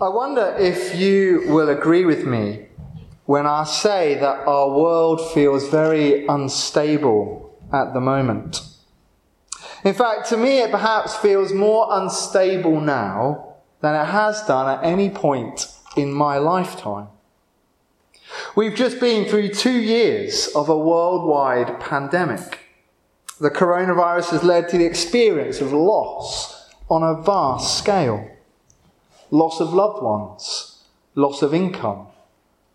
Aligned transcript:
I 0.00 0.08
wonder 0.08 0.56
if 0.58 0.94
you 0.94 1.44
will 1.48 1.68
agree 1.68 2.04
with 2.04 2.24
me 2.24 2.66
when 3.26 3.46
I 3.46 3.64
say 3.64 4.14
that 4.14 4.46
our 4.46 4.70
world 4.70 5.32
feels 5.32 5.68
very 5.68 6.26
unstable 6.26 7.58
at 7.72 7.94
the 7.94 8.00
moment. 8.00 8.60
In 9.84 9.94
fact, 9.94 10.28
to 10.30 10.36
me, 10.36 10.60
it 10.60 10.70
perhaps 10.70 11.16
feels 11.16 11.52
more 11.52 11.86
unstable 11.90 12.80
now 12.80 13.56
than 13.80 13.94
it 13.94 14.06
has 14.06 14.42
done 14.46 14.68
at 14.68 14.84
any 14.84 15.10
point 15.10 15.66
in 15.96 16.12
my 16.12 16.38
lifetime. 16.38 17.08
We've 18.56 18.74
just 18.74 19.00
been 19.00 19.26
through 19.26 19.50
two 19.50 19.80
years 19.80 20.48
of 20.54 20.68
a 20.68 20.78
worldwide 20.78 21.80
pandemic. 21.80 22.58
The 23.40 23.50
coronavirus 23.50 24.30
has 24.30 24.44
led 24.44 24.68
to 24.70 24.78
the 24.78 24.84
experience 24.84 25.60
of 25.60 25.72
loss 25.72 26.70
on 26.88 27.02
a 27.02 27.20
vast 27.22 27.78
scale 27.78 28.30
loss 29.30 29.60
of 29.60 29.72
loved 29.72 30.02
ones, 30.02 30.84
loss 31.14 31.42
of 31.42 31.54
income, 31.54 32.06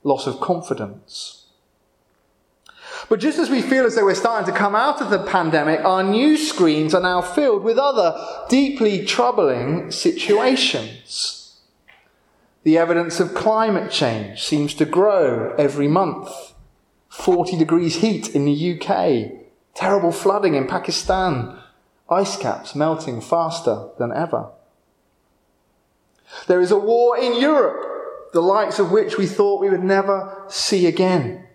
loss 0.03 0.27
of 0.27 0.39
confidence. 0.39 1.45
But 3.09 3.20
just 3.20 3.38
as 3.38 3.49
we 3.49 3.61
feel 3.61 3.85
as 3.85 3.95
though 3.95 4.05
we're 4.05 4.16
starting 4.16 4.52
to 4.52 4.57
come 4.57 4.75
out 4.75 5.02
of 5.02 5.09
the 5.09 5.23
pandemic, 5.23 5.81
our 5.81 6.03
news 6.03 6.47
screens 6.49 6.94
are 6.94 7.02
now 7.02 7.21
filled 7.21 7.63
with 7.63 7.77
other 7.77 8.17
deeply 8.49 9.05
troubling 9.05 9.91
situations. 9.91 11.59
The 12.63 12.77
evidence 12.77 13.19
of 13.19 13.35
climate 13.35 13.91
change 13.91 14.44
seems 14.44 14.73
to 14.75 14.85
grow 14.85 15.53
every 15.55 15.88
month. 15.88 16.30
40 17.09 17.58
degrees 17.58 17.97
heat 17.97 18.33
in 18.33 18.45
the 18.45 18.80
UK, 18.80 19.45
terrible 19.75 20.11
flooding 20.11 20.55
in 20.55 20.66
Pakistan, 20.66 21.59
ice 22.09 22.38
caps 22.38 22.73
melting 22.73 23.22
faster 23.22 23.89
than 23.99 24.11
ever. 24.11 24.49
There 26.47 26.61
is 26.61 26.71
a 26.71 26.77
war 26.77 27.17
in 27.17 27.39
Europe, 27.39 28.31
the 28.33 28.41
likes 28.41 28.79
of 28.79 28.91
which 28.91 29.17
we 29.17 29.27
thought 29.27 29.61
we 29.61 29.69
would 29.69 29.83
never 29.83 30.45
see 30.47 30.88
again. 30.88 31.47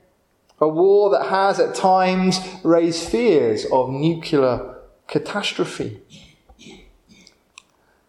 A 0.61 0.69
war 0.69 1.11
that 1.11 1.27
has 1.27 1.59
at 1.59 1.75
times 1.75 2.41
raised 2.63 3.09
fears 3.09 3.67
of 3.73 3.91
nuclear 3.91 4.77
catastrophe. 5.07 6.01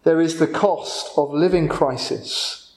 There 0.04 0.20
is 0.20 0.38
the 0.38 0.46
cost 0.46 1.10
of 1.16 1.32
living 1.32 1.68
crisis. 1.68 2.74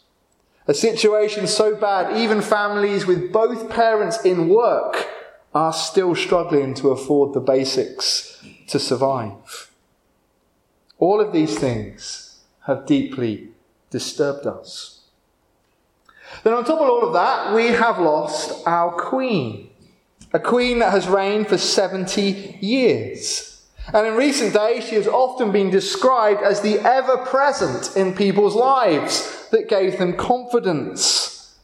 A 0.68 0.74
situation 0.74 1.48
so 1.48 1.76
bad, 1.76 2.18
even 2.18 2.42
families 2.42 3.06
with 3.06 3.32
both 3.32 3.70
parents 3.70 4.24
in 4.24 4.50
work 4.50 5.08
are 5.54 5.74
still 5.74 6.16
struggling 6.16 6.74
to 6.76 6.90
afford 6.90 7.34
the 7.34 7.40
basics 7.40 8.44
to 8.68 8.80
survive. 8.80 9.72
All 10.98 11.20
of 11.22 11.34
these 11.34 11.58
things 11.58 12.40
have 12.66 12.86
deeply 12.86 13.50
disturbed 13.90 14.46
us. 14.46 15.02
Then, 16.44 16.54
on 16.54 16.66
top 16.66 16.82
of 16.82 16.90
all 16.90 17.08
of 17.08 17.14
that, 17.14 17.54
we 17.54 17.68
have 17.68 18.00
lost 18.00 18.66
our 18.68 18.92
queen, 18.92 19.70
a 20.34 20.40
queen 20.40 20.80
that 20.80 20.92
has 20.92 21.08
reigned 21.08 21.48
for 21.48 21.58
70 21.58 22.60
years. 22.62 23.64
And 23.94 24.08
in 24.08 24.16
recent 24.16 24.54
days, 24.54 24.86
she 24.86 24.96
has 24.96 25.08
often 25.08 25.52
been 25.52 25.70
described 25.70 26.42
as 26.42 26.62
the 26.62 26.80
ever 26.80 27.18
present 27.18 27.96
in 27.96 28.16
people's 28.16 28.56
lives 28.56 29.48
that 29.52 29.70
gave 29.70 30.00
them 30.00 30.18
confidence. 30.18 31.56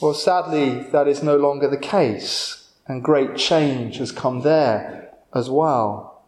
Well, 0.00 0.14
sadly, 0.14 0.84
that 0.92 1.06
is 1.06 1.22
no 1.22 1.36
longer 1.36 1.68
the 1.68 1.76
case, 1.76 2.70
and 2.86 3.04
great 3.04 3.36
change 3.36 3.98
has 3.98 4.12
come 4.12 4.40
there 4.40 5.10
as 5.34 5.50
well. 5.50 6.19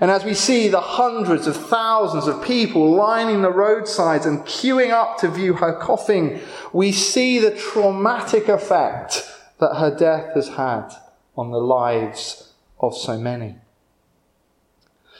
And 0.00 0.10
as 0.10 0.24
we 0.24 0.34
see 0.34 0.68
the 0.68 0.80
hundreds 0.80 1.46
of 1.46 1.56
thousands 1.56 2.26
of 2.26 2.42
people 2.42 2.92
lining 2.92 3.42
the 3.42 3.50
roadsides 3.50 4.24
and 4.24 4.40
queuing 4.40 4.90
up 4.90 5.18
to 5.18 5.28
view 5.28 5.54
her 5.54 5.74
coffin, 5.74 6.40
we 6.72 6.92
see 6.92 7.38
the 7.38 7.54
traumatic 7.54 8.48
effect 8.48 9.30
that 9.58 9.76
her 9.76 9.94
death 9.94 10.34
has 10.34 10.48
had 10.48 10.88
on 11.36 11.50
the 11.50 11.58
lives 11.58 12.52
of 12.80 12.96
so 12.96 13.18
many. 13.18 13.56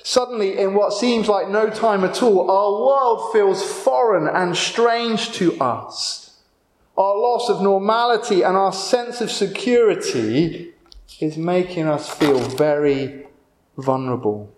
Suddenly, 0.03 0.59
in 0.59 0.75
what 0.75 0.93
seems 0.93 1.29
like 1.29 1.49
no 1.49 1.71
time 1.71 2.03
at 2.03 2.23
all, 2.23 2.51
our 2.51 2.73
world 2.87 3.33
feels 3.33 3.63
foreign 3.63 4.27
and 4.27 4.57
strange 4.57 5.33
to 5.33 5.59
us. 5.61 6.39
Our 6.97 7.17
loss 7.17 7.49
of 7.49 7.63
normality 7.63 8.43
and 8.43 8.57
our 8.57 8.73
sense 8.73 9.21
of 9.21 9.31
security 9.31 10.73
is 11.21 11.37
making 11.37 11.87
us 11.87 12.09
feel 12.09 12.41
very 12.41 13.27
vulnerable. 13.77 14.53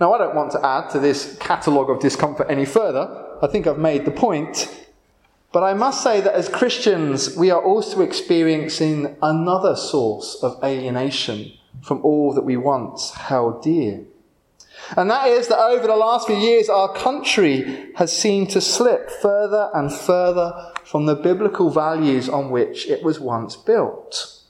Now, 0.00 0.12
I 0.12 0.18
don't 0.18 0.34
want 0.34 0.52
to 0.52 0.64
add 0.64 0.90
to 0.90 0.98
this 0.98 1.36
catalogue 1.40 1.88
of 1.88 2.00
discomfort 2.00 2.48
any 2.50 2.64
further. 2.64 3.36
I 3.40 3.46
think 3.46 3.66
I've 3.66 3.78
made 3.78 4.04
the 4.04 4.10
point. 4.10 4.68
But 5.52 5.62
I 5.62 5.74
must 5.74 6.02
say 6.02 6.20
that 6.20 6.34
as 6.34 6.48
Christians, 6.48 7.36
we 7.36 7.52
are 7.52 7.62
also 7.62 8.02
experiencing 8.02 9.16
another 9.22 9.76
source 9.76 10.36
of 10.42 10.58
alienation 10.64 11.52
from 11.80 12.00
all 12.02 12.34
that 12.34 12.42
we 12.42 12.56
once 12.56 13.12
held 13.12 13.62
dear. 13.62 14.04
And 14.96 15.08
that 15.10 15.28
is 15.28 15.48
that 15.48 15.58
over 15.58 15.86
the 15.86 15.96
last 15.96 16.26
few 16.26 16.36
years, 16.36 16.68
our 16.68 16.92
country 16.92 17.92
has 17.94 18.12
seemed 18.12 18.50
to 18.50 18.60
slip 18.60 19.10
further 19.10 19.70
and 19.72 19.92
further 19.92 20.72
from 20.84 21.06
the 21.06 21.14
biblical 21.14 21.70
values 21.70 22.28
on 22.28 22.50
which 22.50 22.88
it 22.88 23.02
was 23.02 23.20
once 23.20 23.56
built. 23.56 24.40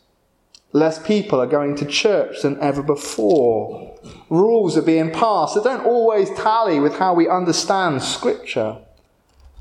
Less 0.75 0.99
people 0.99 1.41
are 1.41 1.47
going 1.47 1.77
to 1.77 1.87
church 1.87 2.43
than 2.43 2.61
ever 2.61 2.83
before. 2.83 3.97
Rules 4.29 4.77
are 4.77 4.83
being 4.83 5.13
passed 5.13 5.55
that 5.55 5.63
don't 5.63 5.87
always 5.87 6.29
tally 6.31 6.81
with 6.81 6.97
how 6.97 7.15
we 7.15 7.29
understand 7.29 8.03
Scripture. 8.03 8.79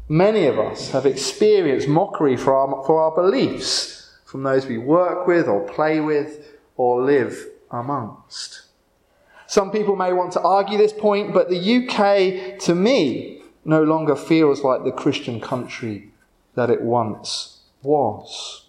Many 0.09 0.47
of 0.47 0.57
us 0.57 0.89
have 0.89 1.05
experienced 1.05 1.87
mockery 1.87 2.35
for 2.35 2.55
our, 2.55 2.83
for 2.83 2.99
our 2.99 3.11
beliefs 3.11 4.11
from 4.25 4.41
those 4.41 4.65
we 4.65 4.79
work 4.79 5.27
with 5.27 5.47
or 5.47 5.69
play 5.69 5.99
with 5.99 6.47
or 6.77 7.03
live 7.03 7.45
amongst. 7.69 8.63
Some 9.45 9.69
people 9.69 9.95
may 9.95 10.13
want 10.13 10.33
to 10.33 10.41
argue 10.41 10.79
this 10.79 10.93
point, 10.93 11.31
but 11.31 11.47
the 11.47 11.77
UK, 11.77 12.57
to 12.61 12.73
me, 12.73 13.43
no 13.63 13.83
longer 13.83 14.15
feels 14.15 14.63
like 14.63 14.83
the 14.83 14.91
Christian 14.91 15.39
country 15.39 16.09
that 16.55 16.71
it 16.71 16.81
once 16.81 17.59
was. 17.83 18.65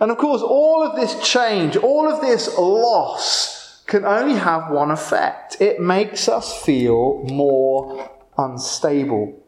And 0.00 0.10
of 0.10 0.18
course, 0.18 0.42
all 0.42 0.82
of 0.82 0.96
this 0.96 1.20
change, 1.26 1.76
all 1.76 2.10
of 2.10 2.20
this 2.20 2.56
loss 2.56 3.82
can 3.86 4.04
only 4.04 4.34
have 4.34 4.70
one 4.70 4.90
effect 4.90 5.60
it 5.60 5.80
makes 5.80 6.28
us 6.28 6.62
feel 6.64 7.22
more 7.24 8.10
unstable. 8.38 9.38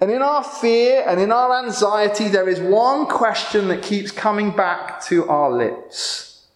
And 0.00 0.10
in 0.10 0.22
our 0.22 0.42
fear 0.42 1.04
and 1.06 1.20
in 1.20 1.30
our 1.30 1.64
anxiety, 1.64 2.28
there 2.28 2.48
is 2.48 2.60
one 2.60 3.06
question 3.06 3.68
that 3.68 3.82
keeps 3.82 4.10
coming 4.10 4.54
back 4.54 5.04
to 5.06 5.28
our 5.28 5.50
lips 5.50 6.46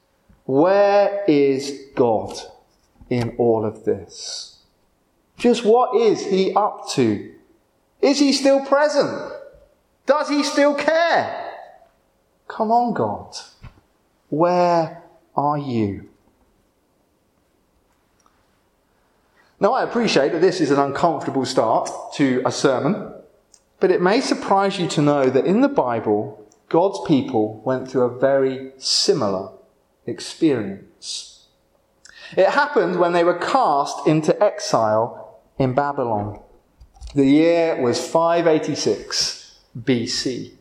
Where 0.44 1.24
is 1.26 1.86
God 1.94 2.36
in 3.08 3.34
all 3.38 3.64
of 3.64 3.84
this? 3.84 4.58
Just 5.36 5.64
what 5.64 5.96
is 5.96 6.26
He 6.26 6.52
up 6.54 6.88
to? 6.90 7.32
Is 8.00 8.18
He 8.18 8.32
still 8.32 8.64
present? 8.64 9.32
Does 10.06 10.28
He 10.28 10.42
still 10.42 10.74
care? 10.74 11.49
Come 12.50 12.72
on, 12.72 12.94
God. 12.94 13.36
Where 14.28 15.04
are 15.36 15.56
you? 15.56 16.08
Now, 19.60 19.72
I 19.74 19.84
appreciate 19.84 20.32
that 20.32 20.40
this 20.40 20.60
is 20.60 20.72
an 20.72 20.80
uncomfortable 20.80 21.44
start 21.44 21.88
to 22.14 22.42
a 22.44 22.50
sermon, 22.50 23.14
but 23.78 23.92
it 23.92 24.02
may 24.02 24.20
surprise 24.20 24.80
you 24.80 24.88
to 24.88 25.02
know 25.02 25.30
that 25.30 25.46
in 25.46 25.60
the 25.60 25.68
Bible, 25.68 26.44
God's 26.68 26.98
people 27.06 27.62
went 27.64 27.88
through 27.88 28.02
a 28.02 28.18
very 28.18 28.72
similar 28.78 29.52
experience. 30.04 31.46
It 32.36 32.48
happened 32.48 32.98
when 32.98 33.12
they 33.12 33.22
were 33.22 33.38
cast 33.38 34.08
into 34.08 34.40
exile 34.42 35.40
in 35.56 35.74
Babylon. 35.74 36.40
The 37.14 37.26
year 37.26 37.80
was 37.80 38.04
586 38.04 39.58
BC. 39.78 40.56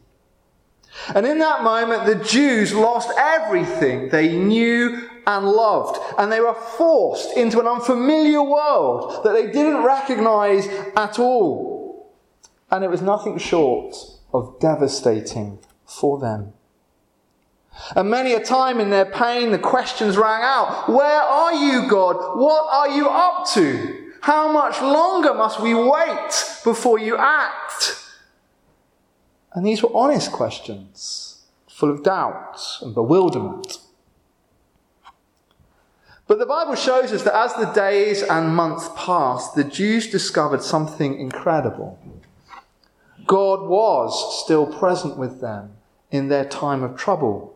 And 1.16 1.26
in 1.26 1.40
that 1.40 1.64
moment, 1.64 2.06
the 2.06 2.24
Jews 2.24 2.74
lost 2.74 3.12
everything 3.18 4.10
they 4.10 4.36
knew 4.36 5.10
and 5.26 5.48
loved. 5.48 6.00
And 6.18 6.32
they 6.32 6.42
were 6.42 6.54
forced 6.54 7.36
into 7.38 7.60
an 7.60 7.68
unfamiliar 7.68 8.44
world 8.44 9.24
that 9.24 9.34
they 9.34 9.48
didn't 9.48 9.84
recognize 9.84 10.68
at 10.96 11.20
all. 11.20 12.14
And 12.72 12.84
it 12.84 12.90
was 12.90 13.02
nothing 13.02 13.38
short 13.38 13.96
of 14.34 14.60
devastating 14.60 15.60
for 15.86 16.20
them. 16.20 16.54
And 17.96 18.10
many 18.10 18.34
a 18.34 18.44
time 18.44 18.80
in 18.80 18.90
their 18.90 19.06
pain, 19.06 19.52
the 19.52 19.60
questions 19.60 20.18
rang 20.18 20.44
out 20.44 20.90
Where 20.90 21.22
are 21.22 21.54
you, 21.54 21.90
God? 21.90 22.38
What 22.38 22.68
are 22.72 22.90
you 22.90 23.08
up 23.08 23.48
to? 23.54 24.12
How 24.22 24.52
much 24.52 24.82
longer 24.82 25.34
must 25.34 25.62
we 25.62 25.74
wait 25.74 26.60
before 26.64 27.00
you 27.00 27.18
act? 27.18 28.09
And 29.54 29.66
these 29.66 29.82
were 29.82 29.96
honest 29.96 30.32
questions, 30.32 31.44
full 31.68 31.90
of 31.90 32.04
doubt 32.04 32.60
and 32.82 32.94
bewilderment. 32.94 33.80
But 36.28 36.38
the 36.38 36.46
Bible 36.46 36.76
shows 36.76 37.12
us 37.12 37.24
that 37.24 37.36
as 37.36 37.56
the 37.56 37.72
days 37.74 38.22
and 38.22 38.56
months 38.56 38.88
passed, 38.96 39.56
the 39.56 39.64
Jews 39.64 40.08
discovered 40.08 40.62
something 40.62 41.20
incredible. 41.20 41.98
God 43.26 43.68
was 43.68 44.44
still 44.44 44.68
present 44.68 45.18
with 45.18 45.42
them 45.42 45.72
in 46.12 46.30
their 46.30 46.46
time 46.46 46.84
of 46.84 46.96
trouble. 46.96 47.56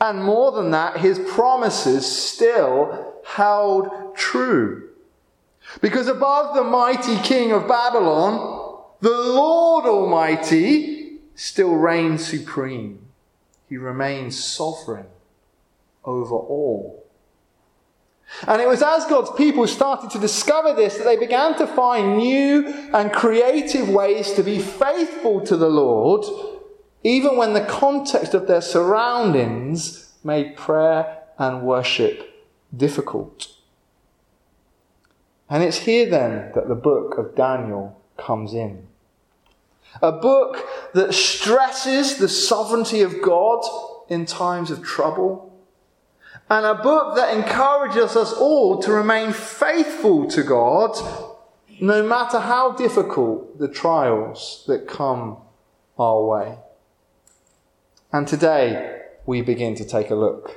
And 0.00 0.22
more 0.22 0.52
than 0.52 0.70
that, 0.72 0.98
his 0.98 1.18
promises 1.18 2.06
still 2.06 3.14
held 3.24 4.14
true. 4.14 4.90
Because 5.80 6.08
above 6.08 6.54
the 6.54 6.62
mighty 6.62 7.16
king 7.22 7.52
of 7.52 7.66
Babylon, 7.66 8.74
the 9.00 9.10
Lord 9.10 9.86
Almighty 9.86 11.03
still 11.34 11.74
reigns 11.74 12.26
supreme. 12.26 13.06
He 13.68 13.76
remains 13.76 14.42
sovereign 14.42 15.06
over 16.04 16.34
all. 16.34 17.04
And 18.46 18.60
it 18.60 18.68
was 18.68 18.82
as 18.82 19.04
God's 19.06 19.30
people 19.32 19.66
started 19.66 20.10
to 20.10 20.18
discover 20.18 20.74
this 20.74 20.96
that 20.96 21.04
they 21.04 21.16
began 21.16 21.56
to 21.58 21.66
find 21.66 22.18
new 22.18 22.66
and 22.92 23.12
creative 23.12 23.88
ways 23.88 24.32
to 24.32 24.42
be 24.42 24.58
faithful 24.58 25.40
to 25.42 25.56
the 25.56 25.68
Lord, 25.68 26.24
even 27.02 27.36
when 27.36 27.52
the 27.52 27.64
context 27.64 28.34
of 28.34 28.46
their 28.46 28.60
surroundings 28.60 30.12
made 30.24 30.56
prayer 30.56 31.22
and 31.38 31.62
worship 31.62 32.44
difficult. 32.74 33.48
And 35.48 35.62
it's 35.62 35.78
here 35.78 36.08
then 36.08 36.52
that 36.54 36.68
the 36.68 36.74
book 36.74 37.18
of 37.18 37.36
Daniel 37.36 38.00
comes 38.16 38.54
in. 38.54 38.88
A 40.02 40.12
book 40.12 40.66
that 40.94 41.14
stresses 41.14 42.18
the 42.18 42.28
sovereignty 42.28 43.02
of 43.02 43.22
God 43.22 43.64
in 44.08 44.26
times 44.26 44.70
of 44.70 44.82
trouble 44.82 45.54
and 46.50 46.66
a 46.66 46.74
book 46.74 47.16
that 47.16 47.34
encourages 47.34 48.16
us 48.16 48.32
all 48.32 48.80
to 48.82 48.92
remain 48.92 49.32
faithful 49.32 50.28
to 50.28 50.42
God 50.42 50.96
no 51.80 52.02
matter 52.02 52.38
how 52.38 52.72
difficult 52.72 53.58
the 53.58 53.68
trials 53.68 54.62
that 54.66 54.86
come 54.86 55.38
our 55.98 56.24
way. 56.24 56.58
And 58.12 58.28
today 58.28 59.00
we 59.26 59.40
begin 59.40 59.74
to 59.76 59.84
take 59.84 60.10
a 60.10 60.14
look 60.14 60.54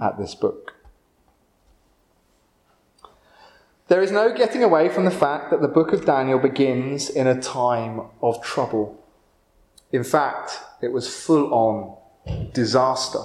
at 0.00 0.18
this 0.18 0.34
book. 0.34 0.67
There 3.88 4.02
is 4.02 4.12
no 4.12 4.32
getting 4.32 4.62
away 4.62 4.90
from 4.90 5.06
the 5.06 5.10
fact 5.10 5.50
that 5.50 5.62
the 5.62 5.68
book 5.68 5.92
of 5.92 6.04
Daniel 6.04 6.38
begins 6.38 7.08
in 7.08 7.26
a 7.26 7.40
time 7.40 8.02
of 8.22 8.42
trouble. 8.42 9.02
In 9.92 10.04
fact, 10.04 10.60
it 10.82 10.92
was 10.92 11.08
full 11.08 11.52
on 11.52 11.96
disaster. 12.52 13.20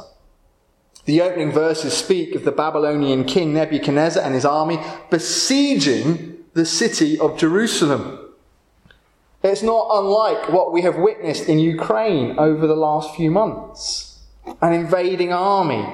The 1.06 1.22
opening 1.22 1.52
verses 1.52 1.96
speak 1.96 2.34
of 2.34 2.46
the 2.46 2.52
Babylonian 2.54 3.26
king 3.26 3.54
Nebuchadnezzar 3.54 4.24
and 4.24 4.34
his 4.34 4.46
army 4.46 4.80
besieging 5.10 6.38
the 6.54 6.66
city 6.66 7.20
of 7.20 7.38
Jerusalem. 7.38 8.20
It's 9.44 9.64
not 9.64 9.90
unlike 9.92 10.50
what 10.50 10.72
we 10.72 10.84
have 10.84 10.96
witnessed 10.96 11.50
in 11.50 11.60
Ukraine 11.60 12.40
over 12.40 12.66
the 12.66 12.76
last 12.76 13.14
few 13.16 13.30
months 13.30 14.22
an 14.62 14.74
invading 14.74 15.32
army, 15.32 15.86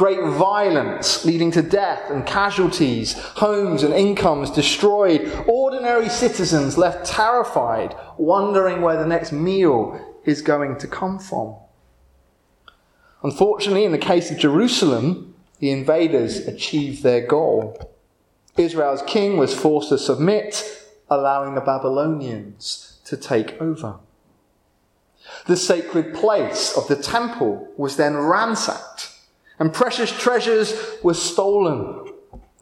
great 0.00 0.22
violence 0.22 1.26
leading 1.26 1.50
to 1.50 1.60
death 1.60 2.10
and 2.10 2.24
casualties, 2.24 3.12
homes 3.36 3.82
and 3.82 3.92
incomes 3.92 4.50
destroyed, 4.50 5.30
ordinary 5.46 6.08
citizens 6.08 6.78
left 6.78 7.04
terrified, 7.04 7.94
wondering 8.16 8.80
where 8.80 8.96
the 8.96 9.06
next 9.06 9.30
meal 9.30 10.00
is 10.24 10.40
going 10.40 10.74
to 10.74 10.86
come 10.86 11.18
from. 11.18 11.54
Unfortunately, 13.22 13.84
in 13.84 13.92
the 13.92 13.98
case 13.98 14.30
of 14.30 14.38
Jerusalem, 14.38 15.34
the 15.58 15.70
invaders 15.70 16.48
achieved 16.48 17.02
their 17.02 17.26
goal. 17.26 17.94
Israel's 18.56 19.02
king 19.06 19.36
was 19.36 19.54
forced 19.54 19.90
to 19.90 19.98
submit, 19.98 20.82
allowing 21.10 21.54
the 21.54 21.60
Babylonians 21.60 23.00
to 23.04 23.18
take 23.18 23.60
over. 23.60 23.96
The 25.44 25.58
sacred 25.58 26.14
place 26.14 26.74
of 26.74 26.88
the 26.88 26.96
temple 26.96 27.68
was 27.76 27.96
then 27.96 28.16
ransacked, 28.16 29.09
and 29.60 29.72
precious 29.72 30.10
treasures 30.10 30.74
were 31.04 31.14
stolen. 31.14 32.12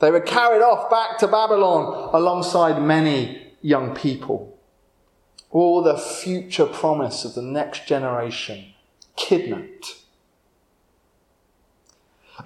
They 0.01 0.11
were 0.11 0.21
carried 0.21 0.63
off 0.63 0.91
back 0.91 1.17
to 1.19 1.27
Babylon 1.27 2.11
alongside 2.13 2.83
many 2.83 3.55
young 3.63 3.95
people. 3.95 4.59
All 5.51 5.83
the 5.83 5.97
future 5.97 6.67
promise 6.67 7.25
of 7.25 7.35
the 7.35 7.43
next 7.43 7.87
generation 7.87 8.75
kidnapped 9.17 9.95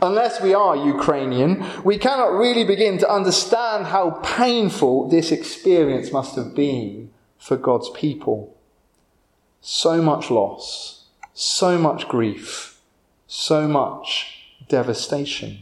Unless 0.01 0.41
we 0.41 0.55
are 0.55 0.75
Ukrainian, 0.77 1.65
we 1.85 1.99
cannot 1.99 2.33
really 2.33 2.65
begin 2.65 2.97
to 2.99 3.13
understand 3.13 3.87
how 3.87 4.21
painful 4.23 5.09
this 5.09 5.31
experience 5.31 6.13
must 6.13 6.35
have 6.37 6.55
been 6.55 7.11
for 7.39 7.57
God's 7.57 7.91
people. 7.91 8.57
So 9.61 10.01
much 10.01 10.31
loss, 10.31 11.05
so 11.35 11.79
much 11.79 12.09
grief, 12.09 12.81
so 13.27 13.69
much 13.69 14.32
devastation. 14.69 15.59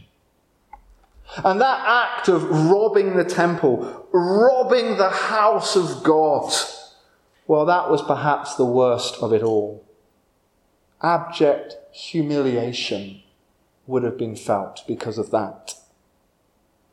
And 1.43 1.61
that 1.61 1.83
act 1.85 2.27
of 2.27 2.43
robbing 2.43 3.15
the 3.15 3.23
temple, 3.23 4.07
robbing 4.11 4.97
the 4.97 5.09
house 5.09 5.75
of 5.75 6.03
God, 6.03 6.51
well, 7.47 7.65
that 7.65 7.89
was 7.89 8.01
perhaps 8.01 8.55
the 8.55 8.65
worst 8.65 9.15
of 9.21 9.31
it 9.31 9.41
all. 9.41 9.85
Abject 11.01 11.75
humiliation 11.91 13.23
would 13.87 14.03
have 14.03 14.17
been 14.17 14.35
felt 14.35 14.83
because 14.87 15.17
of 15.17 15.31
that. 15.31 15.75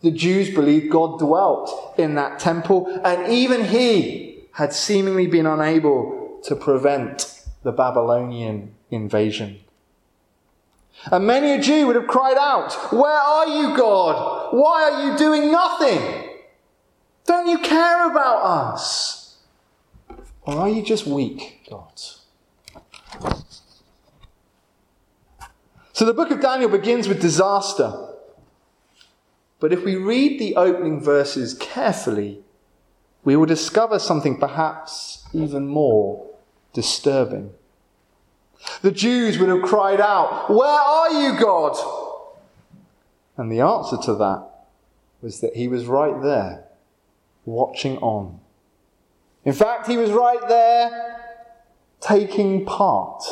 The 0.01 0.11
Jews 0.13 0.55
believed 0.55 0.93
God 0.93 1.19
dwelt 1.19 1.95
in 1.99 2.15
that 2.15 2.39
temple, 2.39 3.01
and 3.05 3.33
even 3.33 3.65
he 3.65 4.45
had 4.53 4.73
seemingly 4.73 5.27
been 5.27 5.47
unable 5.47 6.41
to 6.45 6.55
prevent 6.55 7.45
the 7.65 7.73
Babylonian 7.73 8.75
invasion. 8.91 9.61
And 11.07 11.27
many 11.27 11.53
a 11.53 11.61
Jew 11.61 11.87
would 11.87 11.97
have 11.97 12.07
cried 12.07 12.37
out, 12.37 12.73
Where 12.93 13.11
are 13.11 13.47
you, 13.47 13.77
God? 13.77 14.53
Why 14.53 14.91
are 14.91 15.05
you 15.05 15.19
doing 15.19 15.51
nothing? 15.51 16.31
Don't 17.27 17.49
you 17.49 17.59
care 17.59 18.11
about 18.11 18.43
us? 18.43 19.39
Or 20.43 20.55
are 20.55 20.69
you 20.69 20.83
just 20.83 21.07
weak, 21.07 21.67
God? 21.71 21.93
So 25.93 26.05
the 26.05 26.15
book 26.15 26.31
of 26.31 26.41
Daniel 26.41 26.71
begins 26.71 27.09
with 27.09 27.21
disaster. 27.21 27.93
But 29.61 29.73
if 29.73 29.85
we 29.85 29.97
read 29.97 30.39
the 30.39 30.57
opening 30.57 31.01
verses 31.01 31.55
carefully, 31.55 32.41
we 33.25 33.37
will 33.37 33.47
discover 33.47 33.99
something 33.99 34.39
perhaps 34.39 35.27
even 35.33 35.67
more 35.67 36.25
disturbing. 36.73 37.53
The 38.83 38.93
Jews 38.93 39.39
would 39.39 39.49
have 39.49 39.63
cried 39.63 40.01
out, 40.01 40.51
Where 40.51 40.69
are 40.69 41.11
you, 41.23 41.39
God? 41.39 41.77
And 43.37 43.51
the 43.51 43.61
answer 43.61 43.97
to 44.05 44.15
that 44.15 44.49
was 45.21 45.41
that 45.41 45.57
he 45.57 45.69
was 45.69 45.87
right 45.87 46.21
there, 46.23 46.65
watching 47.45 47.99
on. 47.99 48.41
In 49.45 49.53
fact, 49.53 49.87
he 49.87 49.97
was 49.97 50.11
right 50.11 50.47
there, 50.49 51.21
taking 52.01 52.65
part 52.65 53.23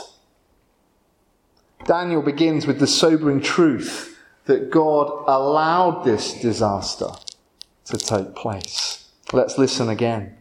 Daniel 1.86 2.20
begins 2.20 2.66
with 2.66 2.80
the 2.80 2.86
sobering 2.86 3.40
truth 3.40 4.18
that 4.46 4.70
God 4.70 5.24
allowed 5.28 6.04
this 6.04 6.34
disaster 6.40 7.08
to 7.84 7.96
take 7.96 8.34
place. 8.34 9.08
Let's 9.32 9.56
listen 9.56 9.88
again. 9.88 10.35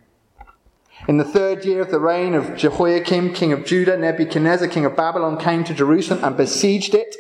In 1.07 1.17
the 1.17 1.23
third 1.23 1.65
year 1.65 1.81
of 1.81 1.91
the 1.91 1.99
reign 1.99 2.33
of 2.33 2.57
Jehoiakim, 2.57 3.33
king 3.33 3.53
of 3.53 3.65
Judah, 3.65 3.95
Nebuchadnezzar, 3.95 4.67
king 4.67 4.85
of 4.85 4.95
Babylon, 4.95 5.37
came 5.37 5.63
to 5.65 5.73
Jerusalem 5.73 6.23
and 6.23 6.35
besieged 6.35 6.95
it, 6.95 7.15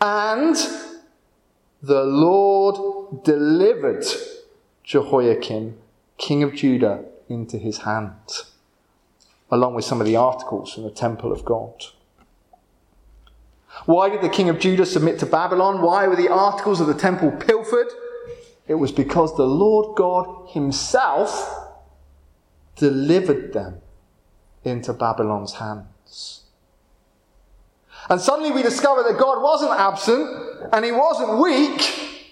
and 0.00 0.56
the 1.82 2.04
Lord 2.04 3.24
delivered 3.24 4.04
Jehoiakim, 4.82 5.76
king 6.16 6.42
of 6.42 6.54
Judah, 6.54 7.04
into 7.28 7.58
his 7.58 7.78
hand, 7.78 8.14
along 9.50 9.74
with 9.74 9.84
some 9.84 10.00
of 10.00 10.06
the 10.06 10.16
articles 10.16 10.72
from 10.72 10.84
the 10.84 10.90
temple 10.90 11.30
of 11.30 11.44
God. 11.44 11.84
Why 13.84 14.08
did 14.08 14.22
the 14.22 14.30
king 14.30 14.48
of 14.48 14.58
Judah 14.58 14.86
submit 14.86 15.18
to 15.18 15.26
Babylon? 15.26 15.82
Why 15.82 16.06
were 16.06 16.16
the 16.16 16.32
articles 16.32 16.80
of 16.80 16.86
the 16.86 16.94
temple 16.94 17.30
pilfered? 17.32 17.88
It 18.66 18.74
was 18.74 18.92
because 18.92 19.36
the 19.36 19.46
Lord 19.46 19.96
God 19.96 20.48
Himself 20.50 21.57
delivered 22.78 23.52
them 23.52 23.80
into 24.64 24.92
Babylon's 24.92 25.54
hands. 25.54 26.42
And 28.08 28.20
suddenly 28.20 28.50
we 28.50 28.62
discover 28.62 29.02
that 29.02 29.18
God 29.18 29.42
wasn't 29.42 29.72
absent 29.72 30.28
and 30.72 30.84
He 30.84 30.92
wasn't 30.92 31.38
weak. 31.38 32.30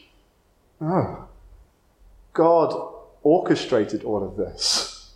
No. 0.80 1.28
God 2.32 2.92
orchestrated 3.22 4.04
all 4.04 4.22
of 4.22 4.36
this. 4.36 5.12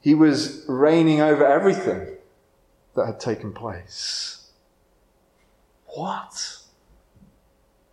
He 0.00 0.14
was 0.14 0.64
reigning 0.68 1.20
over 1.20 1.46
everything 1.46 2.16
that 2.94 3.06
had 3.06 3.20
taken 3.20 3.52
place. 3.52 4.50
What? 5.86 6.58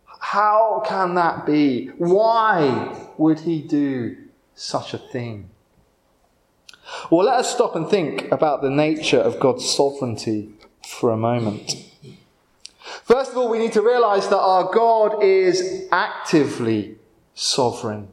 How 0.05 0.83
can 0.85 1.15
that 1.15 1.45
be? 1.45 1.87
Why 1.97 3.07
would 3.17 3.39
he 3.39 3.61
do 3.61 4.17
such 4.55 4.93
a 4.93 4.97
thing? 4.97 5.49
Well, 7.09 7.25
let 7.25 7.39
us 7.39 7.53
stop 7.53 7.75
and 7.75 7.87
think 7.87 8.31
about 8.31 8.61
the 8.61 8.69
nature 8.69 9.19
of 9.19 9.39
God's 9.39 9.69
sovereignty 9.69 10.49
for 10.87 11.11
a 11.11 11.17
moment. 11.17 11.85
First 13.03 13.31
of 13.31 13.37
all, 13.37 13.49
we 13.49 13.59
need 13.59 13.73
to 13.73 13.81
realize 13.81 14.27
that 14.29 14.39
our 14.39 14.71
God 14.73 15.23
is 15.23 15.87
actively 15.91 16.95
sovereign. 17.33 18.09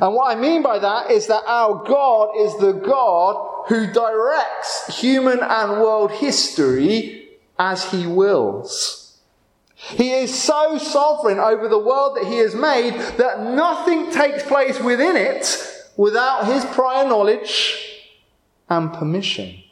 And 0.00 0.14
what 0.14 0.36
I 0.36 0.40
mean 0.40 0.62
by 0.62 0.78
that 0.78 1.10
is 1.10 1.26
that 1.28 1.44
our 1.46 1.84
God 1.84 2.30
is 2.38 2.56
the 2.58 2.72
God 2.72 3.64
who 3.68 3.92
directs 3.92 5.00
human 5.00 5.40
and 5.40 5.72
world 5.80 6.10
history 6.12 7.28
as 7.58 7.90
he 7.90 8.06
wills. 8.06 9.18
He 9.74 10.10
is 10.10 10.34
so 10.34 10.76
sovereign 10.78 11.38
over 11.38 11.68
the 11.68 11.78
world 11.78 12.16
that 12.16 12.26
he 12.26 12.38
has 12.38 12.54
made 12.54 12.94
that 13.16 13.40
nothing 13.40 14.10
takes 14.10 14.42
place 14.42 14.78
within 14.80 15.16
it 15.16 15.77
without 15.98 16.46
his 16.46 16.64
prior 16.64 17.06
knowledge 17.06 17.76
and 18.70 18.94
permission. 18.94 19.62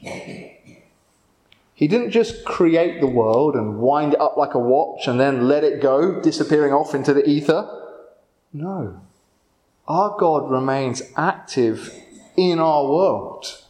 He 1.73 1.89
didn't 1.89 2.11
just 2.11 2.45
create 2.45 3.01
the 3.01 3.07
world 3.07 3.55
and 3.55 3.79
wind 3.79 4.15
it 4.15 4.21
up 4.21 4.37
like 4.37 4.55
a 4.55 4.59
watch 4.59 5.07
and 5.07 5.21
then 5.21 5.47
let 5.47 5.63
it 5.63 5.81
go, 5.81 6.21
disappearing 6.21 6.73
off 6.73 6.95
into 6.95 7.15
the 7.15 7.27
ether. 7.27 7.71
No. 8.53 9.01
Our 9.87 10.17
God 10.19 10.51
remains 10.51 11.03
active 11.17 11.95
in 12.37 12.59
our 12.59 12.85
world. 12.85 13.63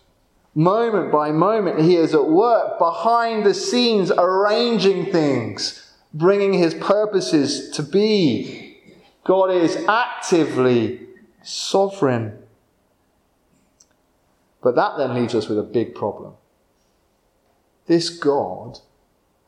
Moment 0.54 1.12
by 1.12 1.32
moment, 1.32 1.80
He 1.80 1.96
is 1.96 2.14
at 2.14 2.28
work 2.28 2.78
behind 2.78 3.44
the 3.44 3.52
scenes, 3.52 4.10
arranging 4.10 5.12
things, 5.12 5.92
bringing 6.14 6.54
His 6.54 6.72
purposes 6.72 7.70
to 7.72 7.82
be. 7.82 8.78
God 9.24 9.50
is 9.50 9.76
actively 9.88 11.00
sovereign. 11.42 12.38
But 14.66 14.74
that 14.74 14.98
then 14.98 15.14
leaves 15.14 15.32
us 15.32 15.46
with 15.48 15.60
a 15.60 15.62
big 15.62 15.94
problem. 15.94 16.32
This 17.86 18.10
God 18.10 18.80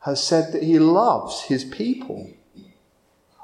has 0.05 0.23
said 0.23 0.53
that 0.53 0.63
He 0.63 0.79
loves 0.79 1.41
His 1.41 1.65
people. 1.65 2.31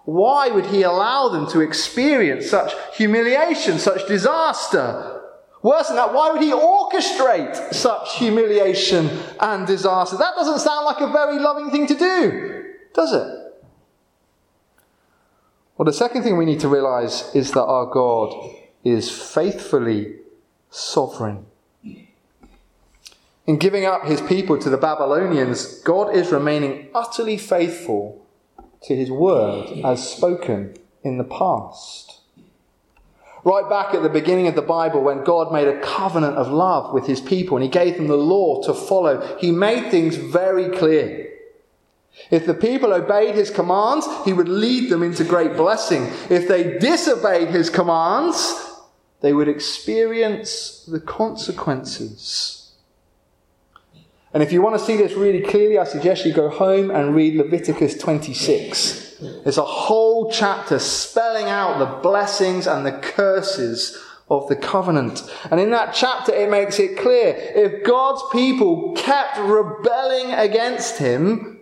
Why 0.06 0.48
would 0.48 0.68
he 0.68 0.84
allow 0.84 1.28
them 1.28 1.50
to 1.50 1.60
experience 1.60 2.50
such 2.50 2.72
humiliation, 2.96 3.78
such 3.78 4.08
disaster? 4.08 5.22
Worse 5.64 5.88
than 5.88 5.98
that, 5.98 6.14
why 6.14 6.32
would 6.32 6.42
he 6.42 6.54
orchestrate 6.54 7.74
such 7.74 8.20
humiliation 8.20 9.10
and 9.42 9.68
disaster? 9.68 10.16
That 10.16 10.36
doesn't 10.36 10.60
sound 10.60 10.86
like 10.86 11.02
a 11.02 11.12
very 11.12 11.40
loving 11.40 11.72
thing 11.72 11.88
to 11.88 11.96
do, 11.96 12.74
does 12.94 13.12
it? 13.12 13.64
Well, 15.78 15.86
the 15.86 15.92
second 15.92 16.24
thing 16.24 16.38
we 16.38 16.46
need 16.46 16.62
to 16.62 16.70
realize 16.70 17.36
is 17.36 17.52
that 17.52 17.66
our 17.66 17.88
God 17.88 18.34
is 18.86 19.12
faithfully 19.12 20.20
sovereign. 20.70 21.48
In 23.48 23.58
giving 23.58 23.86
up 23.86 24.06
his 24.06 24.22
people 24.22 24.58
to 24.58 24.70
the 24.70 24.78
Babylonians, 24.78 25.80
God 25.82 26.16
is 26.16 26.32
remaining 26.32 26.90
utterly 26.96 27.38
faithful 27.38 28.26
to 28.84 28.96
his 28.96 29.12
word 29.12 29.82
as 29.84 30.12
spoken 30.12 30.76
in 31.04 31.18
the 31.18 31.24
past. 31.24 32.22
Right 33.44 33.70
back 33.70 33.94
at 33.94 34.02
the 34.02 34.10
beginning 34.10 34.48
of 34.48 34.56
the 34.56 34.64
Bible, 34.64 35.04
when 35.04 35.24
God 35.24 35.54
made 35.54 35.68
a 35.68 35.80
covenant 35.80 36.36
of 36.38 36.52
love 36.52 36.92
with 36.92 37.06
his 37.06 37.22
people 37.22 37.56
and 37.56 37.64
he 37.64 37.70
gave 37.70 37.98
them 37.98 38.08
the 38.08 38.18
law 38.18 38.64
to 38.64 38.74
follow, 38.74 39.38
he 39.40 39.52
made 39.52 39.92
things 39.92 40.16
very 40.16 40.76
clear. 40.76 41.32
If 42.32 42.48
the 42.48 42.56
people 42.56 42.94
obeyed 42.94 43.36
his 43.36 43.52
commands, 43.52 44.08
he 44.24 44.34
would 44.34 44.50
lead 44.50 44.90
them 44.90 45.04
into 45.04 45.24
great 45.24 45.56
blessing. 45.56 46.10
If 46.32 46.48
they 46.48 46.80
disobeyed 46.80 47.50
his 47.50 47.70
commands, 47.70 48.72
they 49.22 49.34
would 49.34 49.48
experience 49.48 50.84
the 50.88 51.00
consequences. 51.00 52.65
And 54.36 54.44
if 54.44 54.52
you 54.52 54.62
want 54.62 54.78
to 54.78 54.86
see 54.86 54.98
this 54.98 55.14
really 55.14 55.40
clearly, 55.40 55.80
I 55.80 55.86
suggest 55.86 56.26
you 56.26 56.34
go 56.34 56.50
home 56.50 56.92
and 56.92 57.16
read 57.16 57.36
Leviticus 57.36 57.98
26. 57.98 59.16
There's 59.44 59.58
a 59.58 59.64
whole 59.64 60.30
chapter 60.30 60.78
spelling 60.78 61.46
out 61.46 61.80
the 61.80 62.02
blessings 62.02 62.68
and 62.68 62.86
the 62.86 62.92
curses 62.92 63.98
of 64.30 64.50
the 64.50 64.58
covenant. 64.58 65.24
And 65.50 65.62
in 65.62 65.70
that 65.70 65.94
chapter, 65.94 66.34
it 66.34 66.50
makes 66.50 66.80
it 66.80 66.98
clear 66.98 67.34
if 67.56 67.86
God's 67.86 68.24
people 68.34 68.92
kept 68.98 69.38
rebelling 69.38 70.34
against 70.34 70.98
him, 70.98 71.62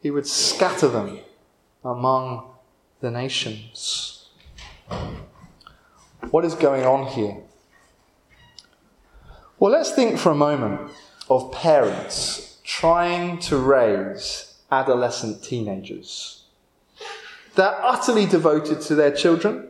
he 0.00 0.12
would 0.12 0.28
scatter 0.28 0.86
them 0.86 1.18
among 1.84 2.48
the 3.00 3.10
nations. 3.10 4.28
What 6.30 6.44
is 6.44 6.54
going 6.54 6.84
on 6.84 7.08
here? 7.08 7.38
Well, 9.58 9.72
let's 9.72 9.90
think 9.90 10.20
for 10.20 10.30
a 10.30 10.36
moment 10.36 10.92
of 11.36 11.52
parents 11.52 12.58
trying 12.64 13.38
to 13.38 13.56
raise 13.56 14.54
adolescent 14.70 15.42
teenagers. 15.42 16.44
They're 17.54 17.84
utterly 17.84 18.26
devoted 18.26 18.80
to 18.82 18.94
their 18.94 19.10
children, 19.10 19.68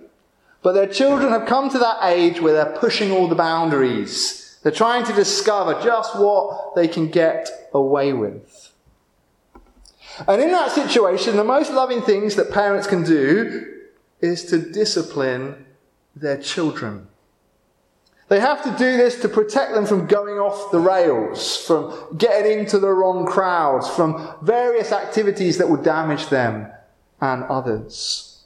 but 0.63 0.73
their 0.73 0.87
children 0.87 1.31
have 1.31 1.47
come 1.47 1.69
to 1.71 1.79
that 1.79 1.99
age 2.03 2.41
where 2.41 2.53
they're 2.53 2.79
pushing 2.79 3.11
all 3.11 3.29
the 3.29 3.35
boundaries. 3.35 4.59
They're 4.63 4.71
trying 4.71 5.05
to 5.07 5.13
discover 5.13 5.83
just 5.83 6.17
what 6.17 6.77
they 6.77 6.87
can 6.87 7.09
get 7.09 7.51
away 7.75 8.13
with. 8.13 8.73
And 10.29 10.41
in 10.41 10.53
that 10.53 10.71
situation, 10.71 11.37
the 11.37 11.45
most 11.45 11.73
loving 11.73 12.03
things 12.03 12.37
that 12.37 12.53
parents 12.53 12.87
can 12.87 13.03
do 13.03 13.67
is 14.21 14.45
to 14.47 14.59
discipline 14.59 15.67
their 16.15 16.37
children. 16.37 17.09
They 18.33 18.41
have 18.41 18.63
to 18.63 18.71
do 18.71 18.97
this 18.97 19.21
to 19.21 19.29
protect 19.29 19.75
them 19.75 19.85
from 19.85 20.07
going 20.07 20.39
off 20.39 20.71
the 20.71 20.81
rails, 20.81 21.67
from 21.67 22.17
getting 22.17 22.61
into 22.61 22.79
the 22.79 22.89
wrong 22.89 23.27
crowds, 23.27 23.91
from 23.91 24.27
various 24.41 24.91
activities 24.91 25.59
that 25.59 25.69
would 25.69 25.83
damage 25.83 26.29
them 26.31 26.73
and 27.21 27.45
others. 27.45 28.43